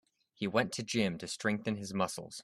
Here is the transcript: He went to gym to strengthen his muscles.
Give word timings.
He 0.33 0.47
went 0.47 0.71
to 0.71 0.83
gym 0.83 1.19
to 1.19 1.27
strengthen 1.27 1.75
his 1.75 1.93
muscles. 1.93 2.39